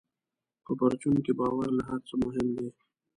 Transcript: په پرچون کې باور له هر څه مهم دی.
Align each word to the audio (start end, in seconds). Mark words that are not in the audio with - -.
په 0.65 0.71
پرچون 0.79 1.15
کې 1.25 1.31
باور 1.39 1.69
له 1.77 1.83
هر 1.89 1.99
څه 2.07 2.13
مهم 2.23 2.47
دی. 2.57 2.67